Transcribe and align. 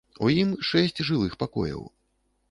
У 0.27 0.27
ім 0.35 0.53
шэсць 0.69 1.01
жылых 1.09 1.35
пакояў. 1.43 1.83